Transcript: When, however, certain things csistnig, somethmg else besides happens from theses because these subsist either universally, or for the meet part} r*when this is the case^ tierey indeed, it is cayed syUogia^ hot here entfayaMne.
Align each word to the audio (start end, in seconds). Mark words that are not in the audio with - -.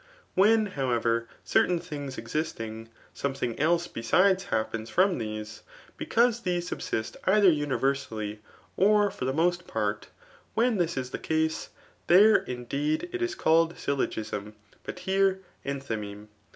When, 0.33 0.65
however, 0.65 1.27
certain 1.43 1.77
things 1.77 2.15
csistnig, 2.15 2.87
somethmg 3.15 3.59
else 3.59 3.87
besides 3.87 4.45
happens 4.45 4.89
from 4.89 5.19
theses 5.19 5.61
because 5.95 6.41
these 6.41 6.69
subsist 6.69 7.17
either 7.25 7.51
universally, 7.51 8.39
or 8.77 9.11
for 9.11 9.25
the 9.25 9.31
meet 9.33 9.67
part} 9.67 10.07
r*when 10.09 10.77
this 10.77 10.97
is 10.97 11.11
the 11.11 11.19
case^ 11.19 11.67
tierey 12.07 12.47
indeed, 12.47 13.09
it 13.13 13.21
is 13.21 13.35
cayed 13.35 13.75
syUogia^ 13.75 14.53
hot 14.87 14.99
here 15.01 15.41
entfayaMne. 15.63 16.29